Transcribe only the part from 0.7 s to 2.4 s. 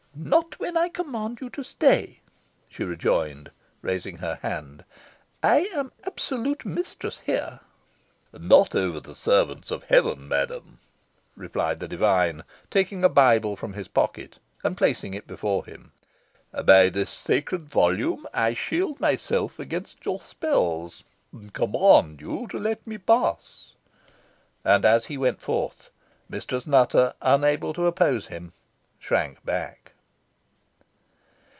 I command you to stay,"